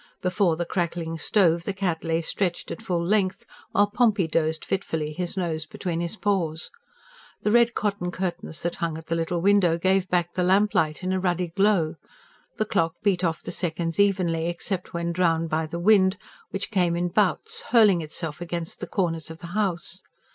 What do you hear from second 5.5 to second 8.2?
between his paws. The red cotton